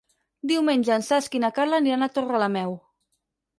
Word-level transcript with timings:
Diumenge 0.51 0.95
en 0.95 1.05
Cesc 1.09 1.37
i 1.37 1.43
na 1.45 1.53
Carla 1.59 1.79
aniran 1.83 2.07
a 2.07 2.11
Torrelameu. 2.17 2.77